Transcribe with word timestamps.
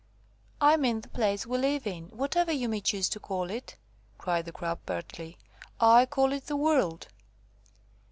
"I 0.59 0.77
mean 0.77 1.01
the 1.01 1.09
place 1.09 1.45
we 1.45 1.59
live 1.59 1.85
in, 1.85 2.05
whatever 2.09 2.51
you 2.51 2.67
may 2.67 2.81
choose 2.81 3.07
to 3.09 3.19
call 3.19 3.51
it," 3.51 3.75
cried 4.17 4.45
the 4.45 4.51
Grub 4.51 4.79
pertly. 4.87 5.37
"I 5.79 6.07
call 6.07 6.33
it 6.33 6.47
the 6.47 6.57
world." 6.57 7.07